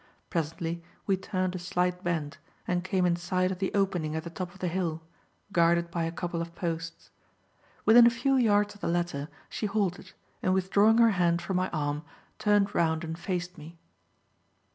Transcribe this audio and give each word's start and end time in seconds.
Presently 0.31 0.83
we 1.05 1.15
turned 1.15 1.53
a 1.53 1.59
slight 1.59 2.03
bend 2.03 2.39
and 2.67 2.83
came 2.83 3.05
in 3.05 3.15
sight 3.15 3.51
of 3.51 3.59
the 3.59 3.71
opening 3.75 4.15
at 4.15 4.23
the 4.23 4.31
top 4.31 4.51
of 4.51 4.57
the 4.57 4.67
hill, 4.67 5.03
guarded 5.51 5.91
by 5.91 6.05
a 6.05 6.11
couple 6.11 6.41
of 6.41 6.55
posts. 6.55 7.11
Within 7.85 8.07
a 8.07 8.09
few 8.09 8.35
yards 8.35 8.73
of 8.73 8.81
the 8.81 8.87
latter 8.87 9.29
she 9.47 9.67
halted, 9.67 10.13
and 10.41 10.55
withdrawing 10.55 10.97
her 10.97 11.11
hand 11.11 11.39
from 11.39 11.57
my 11.57 11.69
arm, 11.69 12.03
turned 12.39 12.73
round 12.73 13.03
and 13.03 13.15
faced 13.19 13.59
me. 13.59 13.77